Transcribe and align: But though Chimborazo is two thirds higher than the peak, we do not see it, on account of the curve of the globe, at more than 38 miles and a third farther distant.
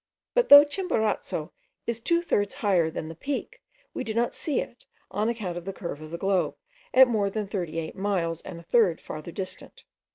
But 0.33 0.49
though 0.49 0.63
Chimborazo 0.63 1.51
is 1.85 2.01
two 2.01 2.23
thirds 2.23 2.55
higher 2.55 2.89
than 2.89 3.07
the 3.07 3.13
peak, 3.13 3.61
we 3.93 4.03
do 4.03 4.15
not 4.15 4.33
see 4.33 4.59
it, 4.59 4.85
on 5.11 5.29
account 5.29 5.59
of 5.59 5.65
the 5.65 5.73
curve 5.73 6.01
of 6.01 6.09
the 6.09 6.17
globe, 6.17 6.55
at 6.91 7.07
more 7.07 7.29
than 7.29 7.45
38 7.45 7.95
miles 7.95 8.41
and 8.41 8.59
a 8.59 8.63
third 8.63 8.99
farther 8.99 9.31
distant. 9.31 9.83